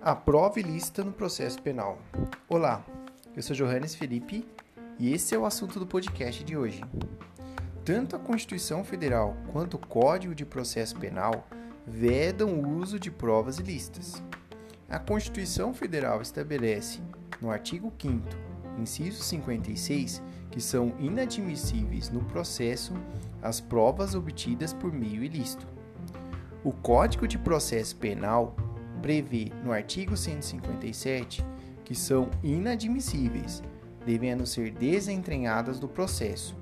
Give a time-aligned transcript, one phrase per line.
[0.00, 1.98] A prova ilícita no processo penal.
[2.48, 2.82] Olá,
[3.36, 4.48] eu sou Johannes Felipe
[4.98, 6.82] e esse é o assunto do podcast de hoje.
[7.84, 11.46] Tanto a Constituição Federal quanto o Código de Processo Penal
[11.86, 14.22] vedam o uso de provas ilícitas.
[14.88, 17.02] A Constituição Federal estabelece,
[17.42, 18.26] no artigo 5,
[18.78, 20.22] inciso 56,
[20.54, 22.92] que são inadmissíveis no processo
[23.42, 25.66] as provas obtidas por meio ilícito.
[26.62, 28.54] O Código de Processo Penal
[29.02, 31.44] prevê no artigo 157
[31.82, 33.64] que são inadmissíveis,
[34.06, 36.56] devendo ser desentranhadas do processo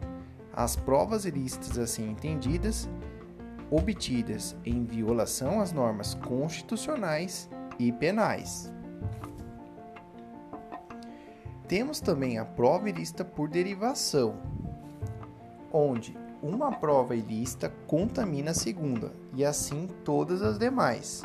[0.55, 2.89] as provas ilícitas assim entendidas,
[3.71, 7.47] obtidas em violação às normas constitucionais
[7.79, 8.73] e penais.
[11.73, 14.35] Temos também a prova ilícita por derivação,
[15.73, 21.23] onde uma prova ilícita contamina a segunda e assim todas as demais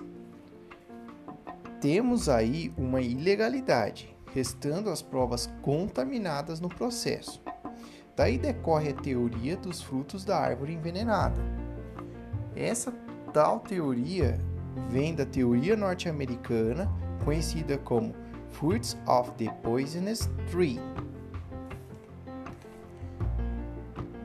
[1.81, 7.41] temos aí uma ilegalidade, restando as provas contaminadas no processo.
[8.15, 11.41] Daí decorre a teoria dos frutos da árvore envenenada.
[12.55, 12.93] Essa
[13.34, 14.39] tal teoria
[14.89, 16.89] vem da teoria norte-americana
[17.26, 18.15] conhecida como
[18.51, 20.79] Fruits of the Poisonous Tree.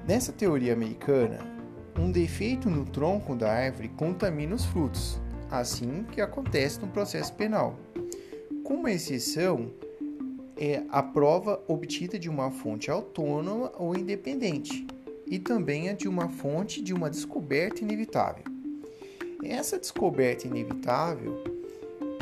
[0.07, 1.39] Nessa teoria americana,
[1.99, 5.21] um defeito no tronco da árvore contamina os frutos,
[5.51, 7.79] assim que acontece no processo penal.
[8.65, 9.71] Com uma exceção,
[10.57, 14.87] é a prova obtida de uma fonte autônoma ou independente
[15.27, 18.45] e também a de uma fonte de uma descoberta inevitável.
[19.43, 21.43] Essa descoberta inevitável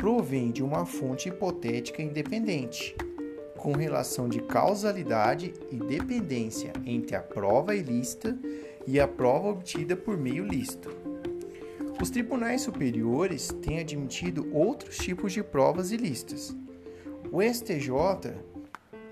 [0.01, 2.95] provém de uma fonte hipotética independente,
[3.55, 8.35] com relação de causalidade e dependência entre a prova ilícita
[8.87, 10.89] e a prova obtida por meio lícito.
[12.01, 16.57] Os tribunais superiores têm admitido outros tipos de provas ilícitas.
[17.31, 18.33] O STJ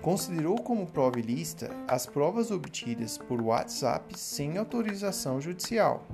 [0.02, 6.04] considerou como prova ilícita as provas obtidas por WhatsApp sem autorização judicial.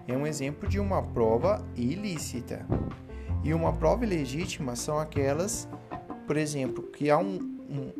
[0.08, 2.66] é um exemplo de uma prova ilícita.
[3.44, 5.68] E uma prova ilegítima são aquelas,
[6.26, 7.51] por exemplo, que há um,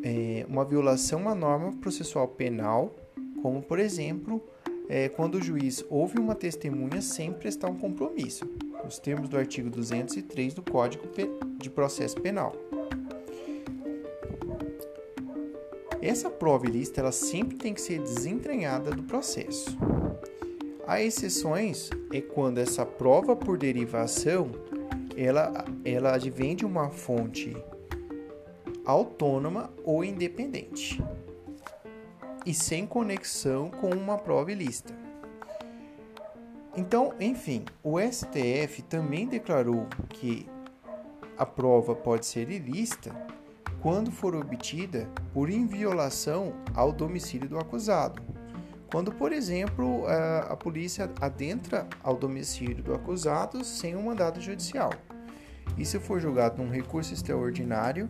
[0.03, 2.95] é, uma violação à norma processual penal,
[3.41, 4.41] como por exemplo,
[4.89, 8.45] é, quando o juiz ouve uma testemunha sem prestar um compromisso
[8.83, 11.03] nos termos do artigo 203 do Código
[11.57, 12.53] de Processo Penal.
[16.01, 19.77] Essa prova ilícita ela sempre tem que ser desentranhada do processo.
[20.85, 24.51] Há exceções é quando essa prova por derivação
[25.15, 27.55] ela, ela advém de uma fonte
[28.85, 31.01] autônoma ou independente
[32.45, 34.93] e sem conexão com uma prova ilícita.
[36.75, 40.47] Então, enfim, o STF também declarou que
[41.37, 43.15] a prova pode ser ilícita
[43.81, 48.21] quando for obtida por inviolação ao domicílio do acusado.
[48.89, 54.91] Quando, por exemplo, a, polícia adentra ao domicílio do acusado sem um mandado judicial.
[55.77, 58.09] E se for julgado num recurso extraordinário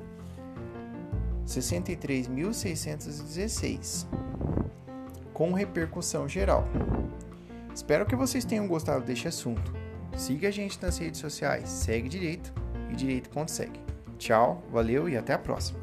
[1.46, 4.08] 63.616,
[5.34, 6.66] com repercussão geral.
[7.74, 9.74] Espero que vocês tenham gostado deste assunto.
[10.16, 12.54] Siga a gente nas redes sociais, segue direito
[12.92, 13.82] e direito.segue.
[14.18, 15.83] Tchau, valeu e até a próxima.